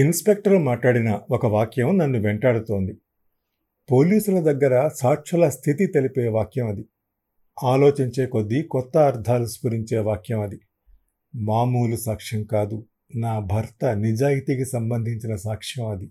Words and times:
Inspector 0.00 0.58
మాట్లాడిన 0.58 1.20
ఒక 1.30 1.46
వాక్యం 1.46 1.98
నన్ను 1.98 2.20
వెంటాడుతోంది. 2.20 2.98
పోలీసుల 3.90 4.40
దగ్గర 4.40 4.88
సాక్షుల 4.88 5.48
స్థితి 5.48 5.86
తెలిపే 5.86 6.28
వాక్యం 6.28 6.68
అది. 6.68 6.84
ఆలోచించే 7.64 8.26
కొద్దీ 8.26 8.62
కొత్త 8.62 8.98
అర్థాలు 8.98 9.46
స్ఫురించే 9.46 9.98
వాక్యం 9.98 10.40
అది. 10.40 10.60
మామూలు 11.34 11.96
సాక్ష్యం 11.96 12.44
కాదు. 12.44 12.86
నా 13.16 13.38
భర్త 13.38 13.86
నిజాయితీకి 13.86 14.64
సంబంధించిన 14.64 15.36
సాక్ష్యం 15.36 15.88
అది. 15.88 16.10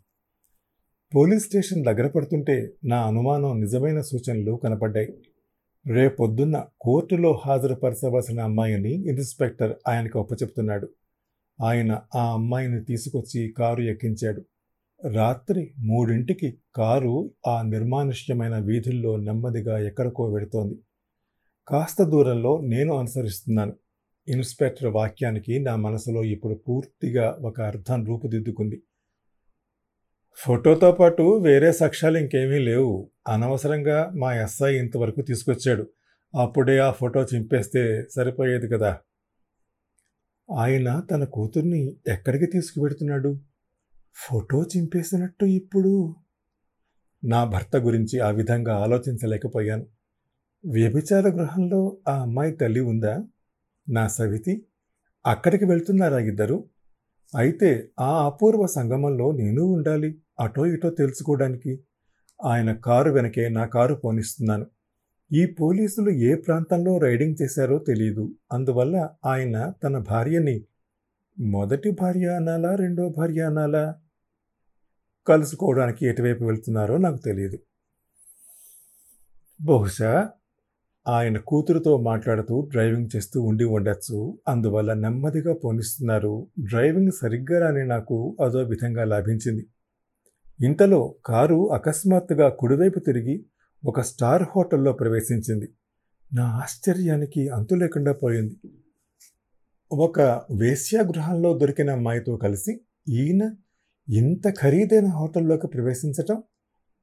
పోలీస్ 1.16 1.46
స్టేషన్ 1.46 1.84
దగ్గర 1.84 2.08
పడుతుంటే 2.08 2.70
నా 2.86 3.08
అనుమానం 3.08 3.62
నిజమైన 3.62 4.02
సూచనలు 4.02 4.60
కనపడ్డాయి. 4.64 5.14
రేపొద్దున్న 5.88 6.66
కోర్టులో 6.82 7.42
హాజరుపరచవలసిన 7.46 8.42
అమ్మాయిని 8.42 8.94
ఇన్స్పెక్టర్ 8.94 9.76
ఆయనకు 9.88 10.20
ఒప్పచెప్తున్నాడు 10.20 10.90
ఆయన 11.62 12.02
ఆ 12.16 12.34
అమ్మాయిని 12.34 12.84
తీసుకొచ్చి 12.84 13.54
కారు 13.58 13.82
ఎక్కించాడు. 13.82 14.46
రాత్రి 15.12 15.74
మూడింటికి 15.80 16.58
కారు 16.76 17.32
ఆ 17.48 17.62
నిర్మానుష్యమైన 17.62 18.58
వీధుల్లో 18.58 19.18
నెమ్మదిగా 19.18 19.80
ఎక్కడికో 19.80 20.34
వెడుతోంది 20.34 20.80
కాస్త 21.68 22.04
దూరంలో 22.04 22.62
నేను 22.62 22.96
అనుసరిస్తున్నాను. 22.96 23.74
ఇన్స్పెక్టర్ 24.28 24.88
వాక్యానికి 24.88 25.60
నా 25.60 25.76
మనసులో 25.76 26.24
ఇప్పుడు 26.24 26.54
పూర్తిగా 26.54 27.38
ఒక 27.42 27.62
అర్థం 27.62 28.06
రూపుదిద్దుకుంది. 28.06 28.82
ఫోటోతో 30.36 30.92
పాటు 30.92 31.38
వేరే 31.38 31.72
సాక్ష్యాలు 31.72 32.18
ఇంకేమీ 32.18 32.58
లేవు. 32.60 33.10
అనవసరంగా 33.28 34.12
మా 34.16 34.36
ఎస్ఐ 34.36 34.78
ఇంతవరకు 34.78 35.22
తీసుకొచ్చాడు. 35.22 35.88
అప్పుడే 36.42 36.78
ఆ 36.78 36.92
ఫోటో 36.92 37.24
చింపేస్తే 37.24 38.06
సరిపోయేది 38.16 38.68
కదా. 38.68 38.98
ఆయన 40.52 41.00
తన 41.12 41.24
కూతుర్ని 41.24 41.98
ఎక్కడికి 42.08 42.46
తీసుకువెడుతున్నాడు? 42.46 43.40
ఫోటో 44.16 44.64
చింపేసినట్టు 44.64 45.46
ఇప్పుడు. 45.46 46.16
నా 47.24 47.44
భర్త 47.44 47.76
గురించి 47.76 48.20
ఆ 48.20 48.30
విధంగా 48.30 48.76
ఆలోచించలేకపోయాను. 48.76 49.86
వ్యభిచార 50.66 51.28
గృహంలో 51.28 51.98
ఆ 52.08 52.22
అమ్మాయి 52.22 52.52
తల్లి 52.52 52.80
ఉందా? 52.80 53.24
నా 53.90 54.08
సవితి 54.08 54.66
అక్కడికి 55.26 55.66
వెళ్తున్నారా 55.66 56.20
ఇద్దరు? 56.20 56.70
అయితే 57.38 57.90
ఆ 58.00 58.26
అపూర్వ 58.26 58.66
సంగమంలో 58.66 59.32
నేను 59.32 59.64
ఉండాలి 59.64 60.22
అటో 60.40 60.66
ఇటో 60.66 60.90
తెలుసుకోవడానికి. 60.90 61.84
ఆయన 62.46 62.74
కారు 62.74 63.12
వెనకే 63.12 63.50
నా 63.50 63.66
కారు 63.66 63.96
పోనిస్తున్నాను. 63.96 64.66
ఈ 65.34 65.46
పోలీసులు 65.46 66.10
ఏ 66.10 66.36
ప్రాంతంలో 66.36 66.98
రైడింగ్ 66.98 67.36
చేశారో 67.42 67.78
తెలియదు 67.78 68.36
అందువల్ల 68.54 69.10
ఆయన 69.26 69.74
తన 69.84 69.98
భార్యని 69.98 70.66
మొదటి 71.40 71.92
భార్య 71.92 72.28
అనాలా 72.28 72.76
రెండో 72.76 73.10
భార్య 73.10 73.42
అనాలా 73.42 73.96
కలుసుకోవడానికి 75.28 76.06
ఎటువైపు 76.06 76.44
వెళ్తున్నారో 76.44 76.98
నాకు 76.98 77.18
తెలియదు 77.18 77.58
బహుశా 79.62 80.30
ఆయన 81.08 81.38
కూతురుతో 81.38 81.98
మాట్లాడుతూ 81.98 82.68
డ్రైవింగ్ 82.72 83.10
చేస్తూ 83.16 83.42
ఉండి 83.42 83.64
ఉండొచ్చు. 83.64 84.40
అందువల్ల 84.48 84.94
నెమ్మదిగా 84.94 85.54
పోనిస్తున్నారు. 85.54 86.48
డ్రైవింగ్ 86.60 87.12
సరిగ్గా 87.12 87.60
రాని 87.60 87.88
నాకు 87.88 88.38
అదో 88.46 88.60
విధంగా 88.60 89.04
లాభించింది. 89.04 89.68
ఇంతలో 90.66 91.16
కారు 91.26 91.74
అకస్మాత్తుగా 91.74 92.50
కుడివైపు 92.50 93.00
తిరిగి 93.00 93.46
ఒక 93.86 94.02
స్టార్ 94.02 94.44
హోటల్లో 94.44 94.94
ప్రవేశించింది. 94.94 95.68
నా 96.34 96.44
ఆశ్చర్యానికి 96.44 97.50
అంతు 97.50 97.76
లేకుండా 97.76 98.14
పోయింది. 98.14 98.56
ఒక 99.92 100.22
వేశ్యాగృహంలో 100.60 101.58
దొరికిన 101.58 101.90
అమ్మాయితో 101.90 102.38
కలిసి 102.38 102.82
ఈయన 103.10 103.56
ఇంత 104.10 104.50
ఖరీదైన 104.60 105.06
హోటల్లోకి 105.06 105.68
ప్రవేశించటం? 105.68 106.44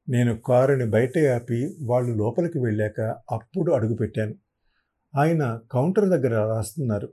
నేను 0.08 0.38
కారుని 0.38 0.90
బయట 0.90 1.18
ఆపి 1.18 1.76
వాళ్ళు 1.82 2.14
లోపలికి 2.14 2.58
వెళ్ళాక 2.58 3.00
అప్పుడు 3.30 3.72
అడుగుపెట్టాను 3.72 4.34
ఆయన 5.18 5.60
కౌంటర్ 5.72 6.08
దగ్గర 6.08 6.38
రాస్తున్నారు. 6.46 7.12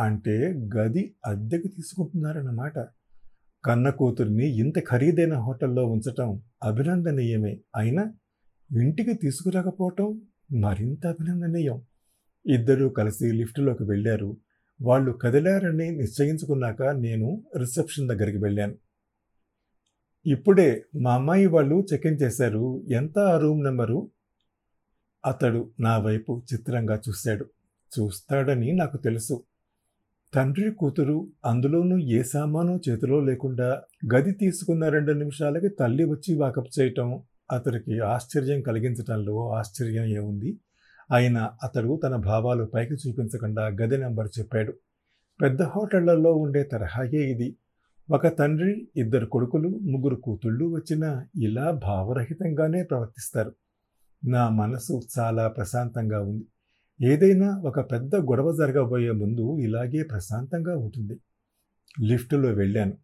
అంటే 0.00 0.54
గది 0.76 1.14
అద్దెకు 1.26 1.68
తీసుకుంటున్నారన్నమాట. 1.68 2.78
కన్న 3.64 3.90
కూతుర్ని 3.90 4.58
ఇంత 4.58 4.88
ఖరీదైన 4.88 5.34
హోటల్లో 5.34 5.86
ఉంచటం 5.86 6.42
అభినందనీయమే. 6.62 7.60
అయినా 7.76 8.14
ఇంటికి 8.72 9.14
తీసుకురాకపోవటం 9.14 10.20
మరింత 10.52 11.06
అభినందనీయం. 11.06 11.82
ఇద్దరూ 12.46 12.88
కలిసి 12.88 13.32
లిఫ్టులోకి 13.32 13.82
వెళ్ళారు. 13.82 14.36
వాళ్ళు 14.82 15.12
కదిలారని 15.12 15.90
నిశ్చయించుకున్నాక 15.90 16.82
నేను 16.82 17.44
రిసెప్షన్ 17.58 18.08
దగ్గరికి 18.08 18.38
వెళ్ళాను. 18.38 18.74
ఇప్పుడే 20.26 20.84
మా 20.94 21.14
అమ్మాయి 21.14 21.46
వాళ్ళు 21.46 21.86
చెక్ 21.92 22.06
ఇన్ 22.06 22.18
చేశారు. 22.22 22.82
ఎంత 22.88 23.18
ఆ 23.18 23.38
రూమ్ 23.38 23.64
నెంబరు? 23.64 24.10
అతడు 25.26 25.70
నా 25.80 25.98
వైపు 25.98 26.42
చిత్రంగా 26.54 27.00
చూశాడు. 27.08 27.46
చూస్తాడని 28.00 28.72
నాకు 28.72 28.96
తెలుసు. 28.96 29.42
తండ్రి 30.34 30.70
కూతురు 30.70 31.28
అందులోనూ 31.44 31.98
ఏ 31.98 32.22
సామాను 32.22 32.80
చేతిలో 32.88 33.20
లేకుండా 33.20 33.82
గది 34.14 34.32
తీసుకున్న 34.32 34.88
రెండు 34.88 35.12
నిమిషాలకి 35.12 35.68
తల్లి 35.68 36.04
వచ్చి 36.04 36.34
వాకప్ 36.34 36.80
చేయటం 36.80 37.22
అతడికి 37.50 38.00
ఆశ్చర్యం 38.00 38.62
కలిగించటంలో 38.62 39.52
ఆశ్చర్యం 39.52 40.04
ఏముంది? 40.04 40.58
ఆయన 41.12 41.50
అతడు 41.64 42.00
తన 42.04 42.16
భావాలు 42.16 42.64
పైకి 42.64 42.94
చూపించకుండా 42.94 43.66
గది 43.66 43.98
నెంబర్ 43.98 44.28
చెప్పాడు. 44.38 44.74
పెద్ద 45.42 45.62
హోటళ్ళలో 45.62 46.34
ఉండే 46.34 46.62
తరహాయే 46.62 47.30
ఇది. 47.30 47.56
ఒక 48.10 48.38
తండ్రి 48.38 48.88
ఇద్దరు 48.96 49.26
కొడుకులు 49.26 49.68
ముగ్గురు 49.68 50.16
కూతుళ్ళు 50.16 50.64
వచ్చినా 50.64 51.26
ఇలా 51.36 51.70
భావరహితంగానే 51.70 52.82
ప్రవర్తిస్తారు. 52.82 53.54
నా 54.26 54.48
మనసు 54.48 55.02
చాలా 55.18 55.48
ప్రశాంతంగా 55.48 56.20
ఉంది. 56.20 56.46
ఏదైనా 57.06 57.58
ఒక 57.58 57.92
పెద్ద 57.92 58.16
గొడవ 58.16 58.56
జరగబోయే 58.56 59.10
ముందు 59.10 59.58
ఇలాగే 59.58 60.02
ప్రశాంతంగా 60.02 60.76
ఉంటుంది. 60.76 61.20
లిఫ్టులో 62.00 62.48
వెళ్ళాను. 62.48 62.96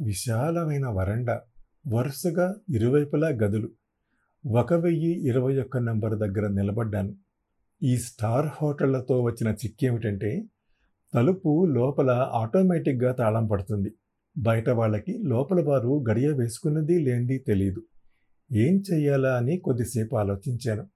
విశాలమైన 0.00 0.86
వరండా. 0.86 1.40
వరుసగా 1.86 2.54
ఇరువైపులా 2.74 3.28
గదులు. 3.28 3.70
ఒక 4.46 4.74
వెయ్యి 4.74 5.28
ఇరవై 5.28 5.60
ఒక్క 5.60 5.76
నంబర్ 5.76 6.18
దగ్గర 6.18 6.48
నిలబడ్డాను. 6.48 7.16
ఈ 7.82 7.96
స్టార్ 7.96 8.46
హోటళ్ళతో 8.62 9.22
వచ్చిన 9.22 9.52
చిక్కేమిటంటే 9.52 10.44
తలుపు 11.14 11.66
లోపల 11.66 12.30
ఆటోమేటిక్గా 12.32 13.12
తాళం 13.12 13.46
పడుతుంది. 13.46 13.94
బయట 14.38 14.70
వాళ్ళకి 14.70 15.18
లోపల 15.22 15.64
వారు 15.64 16.04
గడియ 16.10 16.32
వేసుకున్నది 16.32 16.98
లేనిది 16.98 17.38
తెలియదు 17.38 17.82
ఏం 18.52 18.82
చెయ్యాలా 18.92 19.36
అని 19.36 19.58
కొద్దిసేపు 19.58 20.16
ఆలోచించాను. 20.16 20.86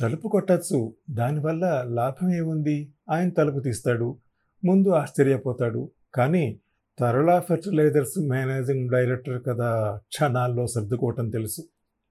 తలుపు 0.00 0.28
కొట్టచ్చు 0.28 0.94
దానివల్ల 1.10 1.84
లాభం 1.88 2.34
ఏముంది? 2.34 2.92
ఆయన 3.10 3.28
తలుపు 3.28 3.58
తీస్తాడు 3.58 4.18
ముందు 4.64 4.88
ఆశ్చర్యపోతాడు. 4.88 5.90
కానీ 6.14 6.60
తరుళ 6.98 7.30
ఫెర్టిలైజర్స్ 7.48 8.18
మేనేజింగ్ 8.30 8.90
డైరెక్టర్ 8.90 9.40
కదా 9.48 9.70
క్షణాల్లో 10.12 10.64
సర్దుకోవటం 10.66 11.26
తెలుసు. 11.30 11.62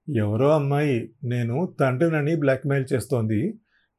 ఎవరో 0.08 0.50
అమ్మాయి 0.52 0.98
నేను 1.24 1.56
తండ్రినని 1.80 2.34
బ్లాక్మెయిల్ 2.36 2.86
చేస్తోంది. 2.94 3.40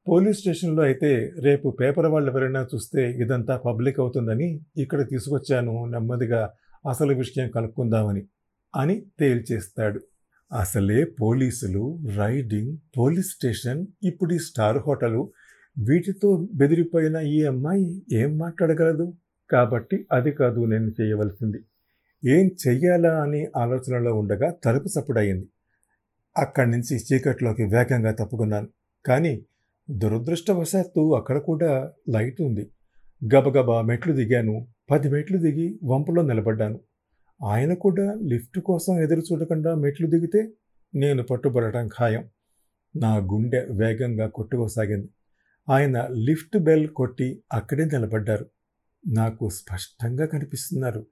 పోలీస్ 0.06 0.38
స్టేషన్లో 0.40 0.82
అయితే 0.82 1.10
రేపు 1.46 1.68
పేపర్ 1.80 2.06
వాళ్ళు 2.06 2.28
ఎవరైనా 2.30 2.62
చూస్తే 2.74 3.02
ఇదంతా 3.22 3.56
పబ్లిక్ 3.66 3.98
అవుతుందని 4.00 4.48
ఇక్కడ 4.78 5.00
తీసుకొచ్చాను 5.08 5.74
నెమ్మదిగా 5.86 6.42
అసలు 6.88 7.12
విషయం 7.14 7.48
కలుపుకుందామని 7.50 8.22
అని 8.74 8.96
తేల్చేస్తాడు. 9.20 10.00
అసలే 10.50 11.04
పోలీసులు 11.22 11.84
రైడింగ్ 12.16 12.72
పోలీస్ 12.98 13.30
స్టేషన్ 13.36 13.86
ఇప్పుడు 14.04 14.32
ఈ 14.34 14.40
స్టార్ 14.48 14.78
హోటలు 14.86 15.22
వీటితో 15.76 16.48
బెదిరిపోయిన 16.54 17.16
ఈ 17.36 17.38
అమ్మాయి 17.44 17.86
ఏం 18.12 18.30
మాట్లాడగలదు? 18.38 19.06
కాబట్టి 19.50 20.06
అది 20.12 20.30
కాదు 20.30 20.64
నేను 20.64 20.90
చేయవలసింది. 21.00 21.58
ఏం 22.30 22.50
చెయ్యాలా 22.68 23.22
అని 23.22 23.46
ఆలోచనలో 23.56 24.14
ఉండగా 24.14 24.50
తలుపు 24.64 24.88
సప్పుడయింది 24.88 25.48
అక్కడి 26.38 26.70
నుంచి 26.70 26.96
చీకట్లోకి 26.96 27.64
వేగంగా 27.64 28.12
తప్పుకున్నాను. 28.12 28.68
కానీ 29.06 29.44
దురదృష్టవశాత్తు 29.90 31.14
అక్కడ 31.14 31.38
కూడా 31.38 31.92
లైట్ 32.08 32.42
ఉంది. 32.42 32.70
గబగబా 33.34 33.82
మెట్లు 33.82 34.12
దిగాను. 34.12 34.66
పది 34.90 35.08
మెట్లు 35.08 35.38
దిగి 35.38 35.78
వంపులో 35.84 36.22
నిలబడ్డాను. 36.22 36.80
ఆయన 37.46 37.74
కూడా 37.74 38.14
లిఫ్ట్ 38.24 38.60
కోసం 38.60 39.00
ఎదురు 39.00 39.20
చూడకుండా 39.20 39.74
మెట్లు 39.74 40.06
దిగితే 40.06 40.50
నేను 40.94 41.22
పట్టుబడటం 41.22 41.88
ఖాయం. 41.88 42.28
నా 42.96 43.16
గుండె 43.16 43.66
వేగంగా 43.70 44.26
కొట్టుకోసాగింది. 44.26 45.08
ఆయన 45.70 46.06
లిఫ్ట్ 46.06 46.58
బెల్ 46.58 46.88
కొట్టి 46.88 47.42
అక్కడే 47.52 47.84
నిలబడ్డారు. 47.84 48.46
నాకు 49.06 49.48
స్పష్టంగా 49.48 50.26
కనిపిస్తున్నారు. 50.26 51.06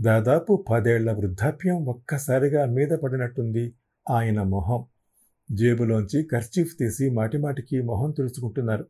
దాదాపు 0.00 0.64
పదేళ్ళ 0.70 1.12
వృద్ధాప్యం 1.12 1.84
ఒక్కసారిగా 1.84 2.66
మీద 2.66 2.88
పడినట్టుంది 2.88 3.74
ఆయన 4.10 4.42
మొహం. 4.42 4.84
జేబులోంచి 5.52 6.22
కర్చీఫ్ 6.22 6.74
తీసి 6.78 7.10
మాటిమాటికి 7.10 7.82
మొహం 7.82 8.10
తుడుచుకుంటున్నారు. 8.10 8.86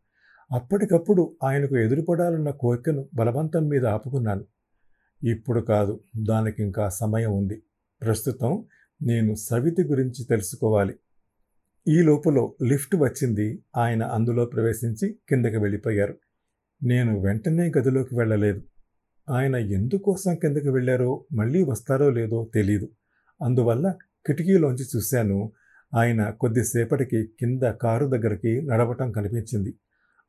అప్పటికప్పుడు 0.52 1.36
ఆయనకు 1.44 1.76
ఎదురుపడాలన్న 1.76 2.50
కోరికను 2.50 3.08
బలవంతం 3.14 3.68
మీద 3.68 3.86
ఆపుకున్నాను. 3.86 4.44
ఇప్పుడు 5.24 5.60
కాదు 5.60 6.00
దానికి 6.16 6.62
ఇంకా 6.62 6.88
సమయం 6.88 7.32
ఉంది. 7.32 7.62
ప్రస్తుతం 8.02 8.64
నేను 9.02 9.34
సవితి 9.34 9.82
గురించి 9.82 10.24
తెలుసుకోవాలి. 10.24 10.94
ఈ 11.88 12.02
లోపల 12.02 12.48
లిఫ్ట్ 12.62 12.96
వచ్చింది. 12.96 13.64
ఆయన 13.76 14.02
అందులో 14.02 14.44
ప్రవేశించి 14.44 15.18
కిందకి 15.28 15.56
వెళ్ళిపోయారు. 15.56 16.18
నేను 16.82 17.20
వెంటనే 17.20 17.72
గదిలోకి 17.78 18.16
వెళ్ళలేదు. 18.16 18.62
ఆయన 19.30 19.56
ఎందుకోసం 19.56 20.34
కిందకి 20.34 20.68
వెళ్ళారో 20.68 21.24
మళ్ళీ 21.32 21.62
వస్తారో 21.62 22.10
లేదో 22.10 22.50
తెలియదు 22.54 22.88
అందువల్ల 23.44 23.94
కిటికీలోంచి 24.26 24.84
చూశాను 24.96 25.52
ఆయన 25.94 26.30
కొద్దిసేపటికి 26.30 27.26
కింద 27.26 27.62
కారు 27.62 28.06
దగ్గరికి 28.06 28.62
నడవటం 28.62 29.12
కనిపించింది. 29.12 29.74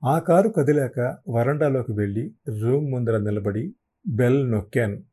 ఆ 0.03 0.19
కారు 0.19 0.49
కదిలాక 0.49 1.17
వరండాలోకి 1.29 1.91
వెళ్ళి 1.91 2.33
రూమ్ 2.61 2.91
ముందర 2.91 3.17
నిలబడి 3.17 3.75
బెల్ 4.07 4.51
నొక్కాను. 4.51 5.03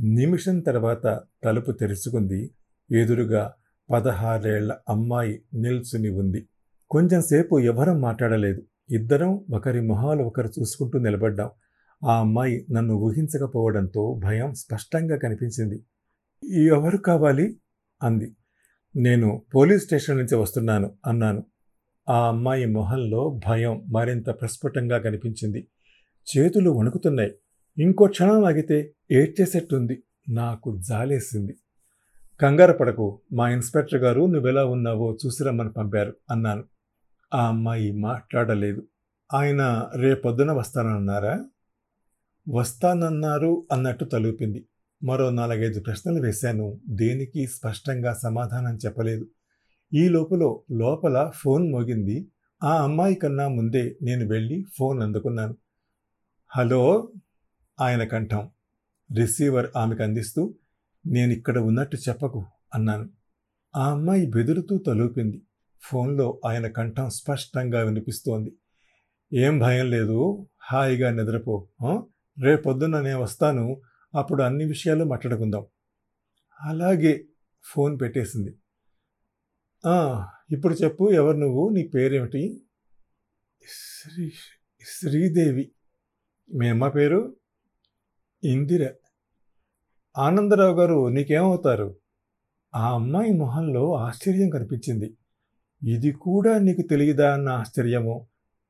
నిమిషం 0.00 0.60
తర్వాత 0.60 1.20
తలుపు 1.44 1.72
తెరుచుకుంది. 1.72 2.50
ఎదురుగా 2.90 3.52
పదహారేళ్ళ 3.90 4.76
అమ్మాయి 4.88 5.42
నిల్చుని 5.54 6.08
ఉంది. 6.08 6.48
కొంచెంసేపు 6.90 7.60
ఎవరం 7.60 8.00
మాట్లాడలేదు. 8.00 8.62
ఇద్దరం 8.90 9.44
ఒకరి 9.54 9.80
మొహాలు 9.80 10.22
ఒకరు 10.22 10.48
చూసుకుంటూ 10.60 10.98
నిలబడ్డాం. 10.98 11.50
ఆ 12.04 12.20
అమ్మాయి 12.20 12.66
నన్ను 12.72 12.94
ఊహించకపోవడంతో 12.94 14.20
భయం 14.24 14.54
స్పష్టంగా 14.54 15.16
కనిపించింది. 15.16 15.84
ఎవరు 16.66 16.96
కావాలి? 16.96 17.56
అంది. 18.02 18.36
నేను 18.96 19.42
పోలీస్ 19.54 19.84
స్టేషన్ 19.84 20.18
నుంచి 20.18 20.34
వస్తున్నాను 20.34 20.92
అన్నాను. 21.06 21.44
ఆ 22.08 22.28
అమ్మాయి 22.28 22.66
మొహంలో 22.66 23.40
భయం 23.46 23.84
మరింత 23.92 24.30
ప్రస్ఫుటంగా 24.30 24.98
కనిపించింది. 24.98 25.68
చేతులు 26.38 26.70
వణుకుతున్నాయి. 26.70 27.32
ఇంకో 27.78 28.06
క్షణం 28.06 28.44
ఆగితే 28.44 28.92
ఏడ్చేసేట్టుంది. 29.12 30.02
నాకు 30.30 30.80
జాలేసింది. 30.88 31.56
కంగారు 32.40 32.72
పడకు. 32.72 33.20
మా 33.32 33.50
ఇన్స్పెక్టర్ 33.50 34.00
గారు 34.00 34.26
నువ్వెలా 34.26 34.64
ఉన్నావో 34.64 35.18
చూసి 35.26 35.44
రమ్మని 35.44 35.72
పంపారు 35.72 36.16
అన్నాను. 36.30 36.64
ఆ 37.36 37.48
అమ్మాయి 37.48 37.92
మాట్లాడలేదు. 37.92 38.86
ఆయన 39.34 39.90
రేపొద్దున 39.96 40.52
వస్తానన్నారా? 40.52 41.44
వస్తానన్నారు 42.48 43.66
అన్నట్టు 43.72 44.04
తలూపింది. 44.04 44.66
మరో 45.04 45.30
నాలుగైదు 45.30 45.80
ప్రశ్నలు 45.80 46.22
వేశాను. 46.22 46.80
దేనికి 46.88 47.46
స్పష్టంగా 47.46 48.12
సమాధానం 48.12 48.76
చెప్పలేదు. 48.76 49.28
ఈ 49.94 50.08
లోపల 50.08 50.38
లోపల 50.70 51.30
ఫోన్ 51.34 51.72
మోగింది. 51.72 52.28
ఆ 52.62 52.82
అమ్మాయి 52.82 53.14
కన్నా 53.14 53.48
ముందే 53.48 53.96
నేను 54.02 54.26
వెళ్ళి 54.28 54.64
ఫోన్ 54.78 55.02
అందుకున్నాను. 55.02 55.56
హలో? 56.48 57.12
ఆయన 57.80 58.04
కంఠం. 58.04 58.50
రిసీవర్ 59.16 59.66
ఆమెకు 59.76 60.02
అందిస్తూ 60.02 60.54
నేను 61.06 61.32
ఇక్కడ 61.32 61.58
ఉన్నట్టు 61.58 61.96
చెప్పకు 61.96 62.44
అన్నాను. 62.74 63.10
ఆ 63.76 63.90
అమ్మాయి 63.90 64.26
బెదురుతూ 64.26 64.78
తలూపింది. 64.78 65.42
ఫోన్లో 65.80 66.40
ఆయన 66.46 66.66
కంఠం 66.66 67.10
స్పష్టంగా 67.10 67.82
వినిపిస్తోంది. 67.82 68.56
ఏం 69.32 69.58
భయం 69.58 69.90
లేదు 69.90 70.46
హాయిగా 70.58 71.10
నిద్రపో. 71.10 71.68
రేపొద్దున 72.42 73.00
నేను 73.00 73.22
వస్తాను. 73.22 73.82
అప్పుడు 74.14 74.42
అన్ని 74.42 74.64
విషయాలు 74.64 75.04
మాట్లాడుకుందాం. 75.04 75.66
అలాగే 76.60 77.24
ఫోన్ 77.62 78.00
పెట్టేసింది. 78.00 78.58
ఇప్పుడు 80.50 80.74
చెప్పు 80.74 81.10
ఎవరు 81.12 81.36
నువ్వు? 81.36 81.68
నీ 81.68 81.82
పేరేమిటి? 81.86 82.62
శ్రీ 83.68 84.32
శ్రీదేవి. 84.98 85.72
మీ 86.54 86.68
అమ్మ 86.68 86.88
పేరు? 86.88 87.36
ఇందిర. 88.44 88.94
ఆనందరావు 90.18 90.80
గారు 90.80 91.08
నీకేమవుతారు? 91.08 91.96
ఆ 92.74 92.94
అమ్మాయి 92.94 93.32
మొహంలో 93.32 93.94
ఆశ్చర్యం 93.94 94.50
కనిపించింది. 94.50 95.16
ఇది 95.84 96.12
కూడా 96.12 96.58
నీకు 96.58 96.82
తెలియదా 96.82 97.34
అన్న 97.34 97.48
ఆశ్చర్యము. 97.48 98.26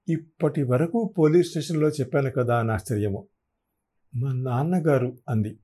ఇప్పటి 0.09 0.63
వరకు 0.63 1.15
పోలీస్ 1.19 1.49
స్టేషన్లో 1.49 1.89
చెప్పాను 1.89 2.31
కదా 2.31 2.59
అన్న 2.59 2.71
ఆశ్చర్యము. 2.71 3.27
మా 4.17 4.33
నాన్నగారు 4.33 5.19
అంది. 5.29 5.59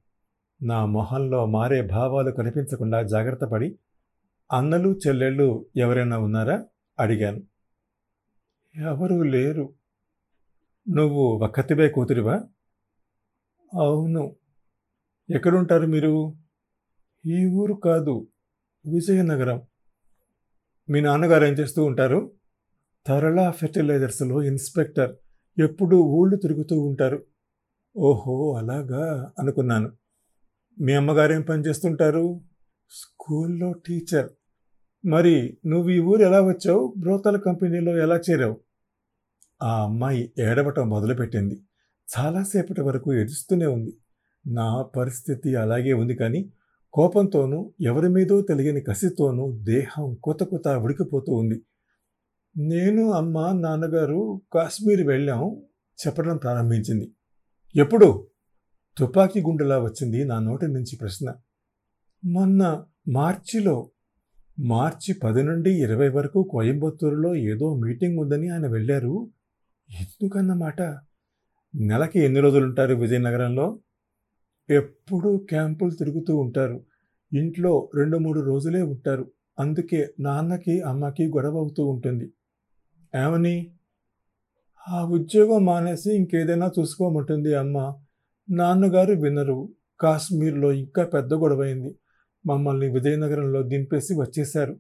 నా 0.63 0.87
మొహంలో 0.87 1.47
మారే 1.47 1.83
భావాలు 1.83 2.31
కనిపించకుండా 2.31 3.03
జాగ్రత్త 3.03 3.45
పడి 3.45 3.79
అన్నలు 4.53 4.99
చెల్లెళ్ళు 5.07 5.67
ఎవరైనా 5.77 6.19
ఉన్నారా? 6.19 6.65
అడిగాను. 7.01 7.43
ఎవరూ 8.77 9.23
లేరు. 9.23 9.75
నువ్వు 10.89 11.23
ఒక్కతివే 11.23 11.89
కూతురివా? 11.89 12.43
అవును. 13.81 14.37
ఎక్కడుంటారు 15.31 15.87
మీరు? 15.87 16.35
ఈ 17.27 17.47
ఊరు 17.47 17.75
కాదు. 17.75 18.29
విజయనగరం. 18.93 19.63
మీ 20.93 21.01
నాన్నగారు 21.01 21.45
ఏం 21.45 21.53
చేస్తూ 21.53 21.85
ఉంటారు? 21.85 22.31
తరలా 23.07 23.51
ఫెర్టిలైజర్స్లో 23.51 24.43
ఇన్స్పెక్టర్ 24.43 25.17
ఎప్పుడూ 25.59 26.01
ఊళ్ళు 26.01 26.37
తిరుగుతూ 26.37 26.81
ఉంటారు. 26.81 27.25
ఓహో 27.97 28.55
అలాగా 28.55 29.33
అనుకున్నాను. 29.39 29.93
మీ 30.81 30.93
అమ్మగారు 30.93 31.33
ఏం 31.33 31.43
పని 31.43 31.63
చేస్తుంటారు? 31.63 32.41
స్కూల్లో 32.91 33.73
టీచర్. 33.73 34.31
మరి 35.07 35.59
నువ్వు 35.67 35.91
ఈ 35.91 35.99
ఊరు 35.99 36.23
ఎలా 36.23 36.41
వచ్చావు? 36.41 36.95
బ్రోతల 36.99 37.37
కంపెనీలో 37.37 37.97
ఎలా 37.97 38.21
చేరావు? 38.31 38.61
ఆ 39.63 39.83
అమ్మాయి 39.83 40.33
ఏడవటం 40.39 40.89
మొదలుపెట్టింది. 40.89 41.61
చాలాసేపటి 42.19 42.81
వరకు 42.81 43.15
ఏడుస్తూనే 43.15 43.67
ఉంది. 43.67 43.97
నా 44.47 44.83
పరిస్థితి 44.83 45.57
అలాగే 45.57 45.93
ఉంది 45.93 46.15
కానీ 46.15 46.53
కోపంతోనూ 46.93 47.73
ఎవరి 47.81 48.09
మీదో 48.09 48.41
తెలియని 48.41 48.81
కసితోనూ 48.81 49.59
దేహం 49.63 50.15
కొత్త 50.15 50.45
కొత్త 50.45 50.69
ఉడికిపోతూ 50.69 51.33
ఉంది. 51.33 51.63
నేను 52.57 53.11
అమ్మ 53.11 53.53
నాన్నగారు 53.53 54.41
కాశ్మీర్ 54.53 55.03
వెళ్ళాం 55.03 55.63
చెప్పడం 56.07 56.37
ప్రారంభించింది. 56.37 57.13
ఎప్పుడు? 57.77 58.27
తుపాకీ 58.99 59.41
గుండెలా 59.41 59.79
వచ్చింది 59.79 60.25
నా 60.25 60.39
నోటి 60.39 60.69
నుంచి 60.69 60.97
ప్రశ్న. 60.97 61.35
మొన్న 62.25 62.85
మార్చిలో 63.09 63.91
మార్చి 64.59 65.15
పది 65.15 65.43
నుండి 65.43 65.71
ఇరవై 65.71 66.09
వరకు 66.09 66.49
కోయంబత్తూరులో 66.51 67.35
ఏదో 67.35 67.77
మీటింగ్ 67.77 68.19
ఉందని 68.19 68.49
ఆయన 68.49 68.67
వెళ్ళారు. 68.67 69.29
ఎందుకన్నమాట? 70.01 70.83
నెలకి 71.75 72.21
ఎన్ని 72.21 72.41
రోజులు 72.41 72.65
ఉంటారు 72.65 72.95
విజయనగరంలో? 72.95 73.81
ఎప్పుడూ 74.71 75.37
క్యాంపులు 75.37 75.91
తిరుగుతూ 75.91 76.37
ఉంటారు. 76.37 76.81
ఇంట్లో 77.33 77.91
రెండు 77.95 78.19
మూడు 78.19 78.41
రోజులే 78.41 78.83
ఉంటారు. 78.83 79.31
అందుకే 79.59 80.11
నాన్నకి 80.21 80.81
అమ్మకి 80.81 81.27
గొడవ 81.27 81.59
అవుతూ 81.59 81.87
ఉంటుంది. 81.87 82.33
ఏమని? 83.25 83.71
ఆ 84.89 85.05
ఉద్యోగం 85.05 85.65
మానేసి 85.65 86.15
ఇంకేదైనా 86.15 86.71
చూసుకోమంటుంది 86.79 87.55
అమ్మ. 87.55 87.95
నాన్నగారు 88.51 89.13
వినరు. 89.13 89.69
కాశ్మీర్లో 90.01 90.73
ఇంకా 90.73 91.05
పెద్ద 91.05 91.35
గొడవైంది. 91.35 91.95
మమ్మల్ని 92.47 92.89
విజయనగరంలో 92.89 93.63
దింపేసి 93.63 94.15
వచ్చేశారు. 94.15 94.79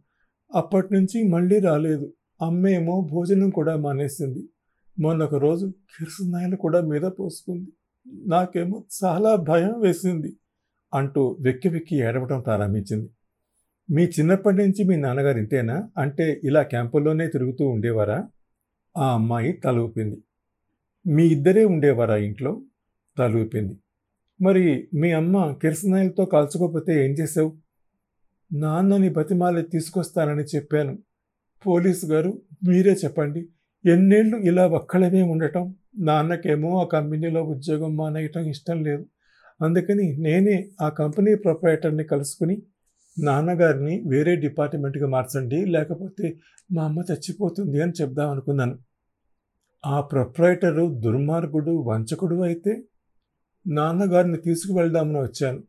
అప్పటి 0.54 0.94
నుంచి 0.94 1.28
మళ్ళీ 1.28 1.58
రాలేదు. 1.60 2.12
అమ్మేమో 2.42 3.08
భోజనం 3.10 3.50
కూడా 3.50 3.76
మానేసింది. 3.76 4.48
మొన్నొక 4.98 5.34
రోజు 5.34 5.66
కిరసనాయలు 5.66 6.56
కూడా 6.56 6.80
మీద 6.80 7.02
పోసుకుంది. 7.02 7.72
నాకేమో 8.08 8.84
చాలా 9.04 9.36
భయం 9.36 9.80
వేసింది 9.80 10.36
అంటూ 10.94 11.38
వెక్కి 11.40 11.68
వెక్కి 11.68 11.96
ఏడవటం 11.96 12.40
ప్రారంభించింది. 12.40 13.10
మీ 13.90 14.04
చిన్నప్పటి 14.04 14.56
నుంచి 14.56 14.84
మీ 14.84 14.96
నాన్నగారు 14.96 15.38
ఇంతేనా? 15.38 15.90
అంటే 15.98 16.40
ఇలా 16.44 16.62
క్యాంపుల్లోనే 16.62 17.28
తిరుగుతూ 17.28 17.68
ఉండేవారా? 17.68 18.28
ఆ 18.96 19.14
అమ్మాయి 19.14 19.52
తల 19.52 19.78
ఊపింది 19.78 20.22
మీ 21.06 21.26
ఇద్దరే 21.26 21.64
ఉండేవారా 21.64 22.16
ఇంట్లో? 22.16 22.62
తల 23.18 23.40
ఊపింది 23.42 23.76
మరి 24.42 24.88
మీ 24.94 25.12
అమ్మ 25.12 25.52
కిరసనాయిలతో 25.62 26.24
కాల్చుకోకపోతే 26.24 27.04
ఏం 27.04 27.12
చేసావు 27.12 27.56
నాన్నని 28.52 29.08
బతిమాలి 29.08 29.62
తీసుకొస్తానని 29.62 30.42
చెప్పాను. 30.42 30.98
పోలీసు 31.66 32.06
గారు 32.06 32.42
మీరే 32.68 32.92
చెప్పండి. 32.92 33.48
ఎన్నేళ్ళు 33.90 34.36
ఇలా 34.36 34.66
ఒక్కళ్ళమే 34.66 35.22
ఉండటం? 35.22 35.74
నాన్నకేమో 35.94 36.80
ఆ 36.80 36.84
కంపెనీలో 36.84 37.42
ఉద్యోగం 37.42 37.96
మానేయటం 37.96 38.44
ఇష్టం 38.46 38.84
లేదు. 38.84 39.04
అందుకని 39.62 40.16
నేనే 40.18 40.68
ఆ 40.82 40.88
కంపెనీ 40.88 41.34
ప్రొపరేటర్ని 41.34 42.04
కలుసుకుని 42.04 42.62
నాన్నగారిని 43.18 44.02
వేరే 44.06 44.36
డిపార్ట్మెంట్కి 44.36 45.04
మార్చండి 45.04 45.64
లేకపోతే 45.64 46.38
మా 46.72 46.84
అమ్మ 46.84 47.00
చచ్చిపోతుంది 47.12 47.82
అని 47.82 47.92
చెప్దాం 48.02 48.30
అనుకున్నాను. 48.30 48.78
ఆ 49.86 50.00
ప్రొపరేటరు 50.00 51.00
దుర్మార్గుడు 51.00 51.70
వంచకుడు 51.70 52.42
అయితే 52.42 52.82
నాన్నగారిని 53.66 54.36
తీసుకువెళ్దామని 54.36 55.18
వచ్చాను. 55.18 55.62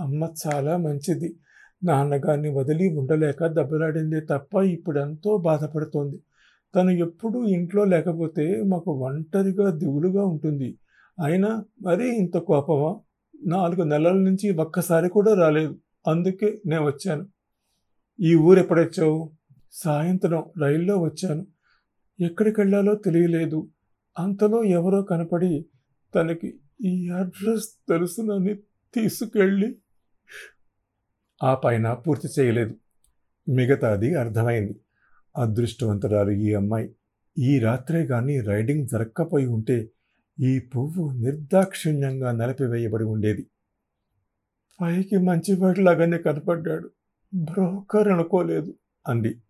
అమ్మ 0.00 0.32
చాలా 0.46 0.76
మంచిది. 0.76 1.36
నాన్నగారిని 1.84 2.48
వదిలి 2.48 2.88
ఉండలేక 2.88 3.46
దెబ్బలాడిందే 3.46 4.20
తప్ప 4.20 4.54
ఇప్పుడు 4.62 4.98
ఎంతో 5.00 5.36
బాధపడుతోంది. 5.38 6.18
తను 6.74 6.90
ఎప్పుడూ 6.90 7.44
ఇంట్లో 7.44 7.84
లేకపోతే 7.84 8.62
మాకు 8.62 8.90
ఒంటరిగా 8.90 9.70
దిగులుగా 9.70 10.24
ఉంటుంది. 10.24 10.78
అయినా 11.24 11.64
మరీ 11.82 12.08
ఇంత 12.08 12.36
కోపమా? 12.36 13.00
నాలుగు 13.46 13.82
నెలల 13.82 14.12
నుంచి 14.12 14.50
ఒక్కసారి 14.50 15.08
కూడా 15.08 15.34
రాలేదు. 15.34 15.80
అందుకే 16.06 16.60
నేను 16.66 16.86
వచ్చాను. 16.86 17.26
ఈ 18.20 18.34
ఊరు 18.34 18.60
ఎప్పుడొచ్చావు? 18.60 19.32
సాయంత్రం 19.72 20.44
రైల్లో 20.62 20.98
వచ్చాను. 20.98 21.46
ఎక్కడికి 22.20 22.60
వెళ్ళాలో 22.60 22.94
తెలియలేదు. 22.94 23.70
అంతలో 24.18 24.64
ఎవరో 24.64 25.02
కనపడి 25.02 25.66
తనకి 26.14 26.60
ఈ 26.84 27.08
అడ్రస్ 27.08 27.68
తెలుసునని 27.88 28.54
తీసుకెళ్ళి. 28.94 29.76
ఆ 31.42 31.54
పైన 31.54 31.92
పూర్తి 31.92 32.28
చేయలేదు. 32.38 32.74
మిగతాది 33.48 34.14
అర్థమైంది. 34.14 34.80
అదృష్టవంతురాలు 35.38 36.30
ఈ 36.30 36.54
అమ్మాయి. 36.54 36.94
ఈ 37.38 37.58
రాత్రే 37.58 38.06
కానీ 38.06 38.40
రైడింగ్ 38.40 38.88
జరక్కపోయి 38.88 39.46
ఉంటే 39.46 39.90
ఈ 40.40 40.58
పువ్వు 40.58 41.12
నిర్దాక్షిణ్యంగా 41.12 42.32
నలిపివేయబడి 42.32 43.04
ఉండేది. 43.04 43.46
పైకి 44.80 45.18
మంచివాడిలాగానే 45.18 46.18
కనపడ్డాడు. 46.18 46.90
బ్రోకర్ 47.34 48.08
అనుకోలేదు 48.08 48.74
అంది. 49.08 49.40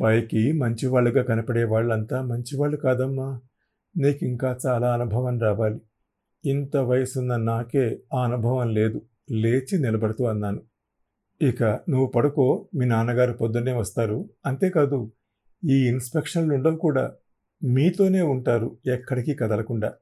పైకి 0.00 0.52
మంచివాళ్ళుగా 0.52 1.22
కనపడే 1.22 1.64
వాళ్ళంతా 1.64 2.22
మంచివాళ్ళు 2.22 2.76
కాదమ్మా. 2.76 3.40
నీకు 3.96 4.24
ఇంకా 4.24 4.58
చాలా 4.66 4.94
అనుభవం 4.94 5.40
రావాలి. 5.40 5.80
ఇంత 6.44 6.76
వయసున్న 6.76 7.36
నాకే 7.36 7.98
ఆ 8.14 8.24
అనుభవం 8.24 8.74
లేదు. 8.74 9.02
లేచి 9.30 9.78
నిలబడుతూ 9.78 10.24
అన్నాను. 10.24 10.60
ఇక 11.42 11.62
నువ్వు 11.62 12.06
పడుకో 12.06 12.68
మీ 12.74 12.86
నాన్నగారు 12.86 13.32
పొద్దున్నే 13.32 13.72
వస్తారు. 13.72 14.30
అంతేకాదు 14.46 15.12
ఈ 15.70 15.88
ఇన్స్పెక్షన్లు 15.88 16.54
ఉండవు 16.54 16.76
కూడా. 16.76 17.12
మీతోనే 17.64 18.22
ఉంటారు 18.22 18.76
ఎక్కడికి 18.86 19.34
కదలకుండా. 19.34 19.94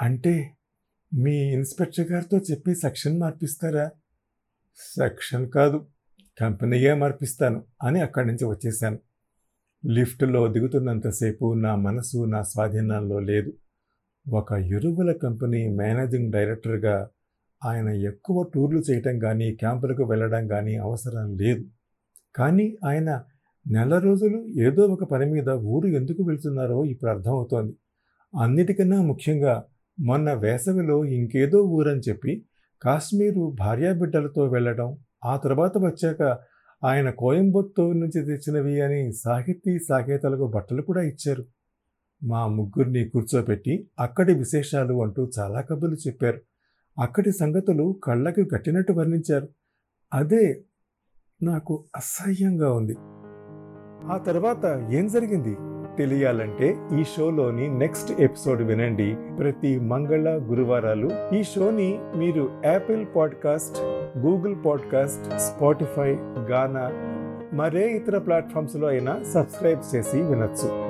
అంటే 0.00 0.50
మీ 1.14 1.36
ఇన్స్పెక్టర్ 1.36 2.12
గారితో 2.12 2.38
చెప్పి 2.38 2.74
సెక్షన్ 2.74 3.20
మార్పిస్తారా? 3.20 3.90
సెక్షన్ 4.76 5.50
కాదు 5.50 5.86
కంపెనీయే 6.40 6.94
మార్పిస్తాను 6.94 7.64
అని 7.82 8.00
అక్కడి 8.00 8.26
నుంచి 8.26 8.44
వచ్చేసాను 8.44 8.98
లిఫ్ట్లో 9.86 10.48
దిగుతున్నంతసేపు 10.48 11.54
నా 11.54 11.76
మనసు 11.76 12.24
నా 12.24 12.42
స్వాధీనంలో 12.42 13.20
లేదు. 13.20 13.52
ఒక 14.30 14.52
ఎరువుల 14.52 15.12
కంపెనీ 15.12 15.68
మేనేజింగ్ 15.68 16.32
డైరెక్టర్గా 16.32 17.08
ఆయన 17.64 17.88
ఎక్కువ 17.88 18.42
టూర్లు 18.54 18.80
చేయటం 18.90 19.18
కానీ 19.18 19.54
క్యాంపులకు 19.54 20.04
వెళ్ళడం 20.04 20.48
కానీ 20.48 20.76
అవసరం 20.76 21.36
లేదు. 21.36 21.64
కానీ 22.36 22.76
ఆయన 22.84 23.10
నెల 23.66 23.98
రోజులు 23.98 24.38
ఏదో 24.66 24.82
ఒక 24.86 25.04
పని 25.04 25.26
మీద 25.32 25.48
ఊరు 25.48 25.86
ఎందుకు 25.86 26.22
వెళ్తున్నారో 26.22 26.84
ఇప్పుడు 26.84 27.10
అర్థమవుతోంది. 27.10 27.72
అన్నిటికన్నా 28.34 29.02
ముఖ్యంగా 29.02 29.64
మొన్న 29.98 30.32
వేసవిలో 30.32 31.04
ఇంకేదో 31.04 31.58
ఊరని 31.62 32.00
చెప్పి 32.08 32.44
కాశ్మీరు 32.82 33.56
భార్యాబిడ్డలతో 33.58 34.44
వెళ్ళడం 34.44 34.98
ఆ 35.24 35.36
తర్వాత 35.36 35.78
వచ్చాక 35.78 36.22
ఆయన 36.84 37.10
కోయంబత్తూరు 37.10 37.98
నుంచి 37.98 38.20
తెచ్చినవి 38.26 38.80
అని 38.80 39.12
సాహితీ 39.12 39.78
సాకేతాలకు 39.78 40.46
బట్టలు 40.46 40.82
కూడా 40.82 41.02
ఇచ్చారు. 41.02 41.42
మా 42.22 42.46
ముగ్గురిని 42.46 43.08
కూర్చోపెట్టి 43.08 43.88
అక్కడి 44.00 44.34
విశేషాలు 44.34 45.02
అంటూ 45.02 45.30
చాలా 45.38 45.60
కబుర్లు 45.60 45.96
చెప్పారు. 46.08 46.40
అక్కడి 47.00 47.32
సంగతులు 47.32 47.96
కళ్ళకు 48.04 48.44
కట్టినట్టు 48.44 48.92
వర్ణించారు. 48.92 49.48
అదే 50.14 50.62
నాకు 51.42 51.84
అసహ్యంగా 51.96 52.72
ఉంది. 52.74 52.96
ఆ 54.12 54.18
తర్వాత 54.26 54.88
ఏం 54.90 55.06
జరిగింది? 55.06 55.56
తెలియాలంటే 55.98 56.76
ఈ 57.00 57.04
షోలోని 57.04 57.78
నెక్స్ట్ 57.78 58.20
ఎపిసోడ్ 58.20 58.62
వినండి. 58.62 59.16
ప్రతి 59.38 59.80
మంగళ 59.80 60.38
గురువారాలు 60.50 61.34
ఈ 61.34 61.42
షోని 61.42 61.98
మీరు 62.16 62.62
Apple 62.64 63.06
podcast 63.16 63.80
Google 64.18 64.56
podcast 64.66 65.38
Spotify 65.40 66.12
Gaana 66.22 66.90
మరే 67.56 67.90
ఇతర 67.90 68.18
ప్లాట్ఫామ్స్లో 68.18 68.88
అయినా 68.88 69.22
సబ్స్క్రైబ్ 69.22 69.96
చేసి 69.96 70.22
వినొచ్చు. 70.22 70.89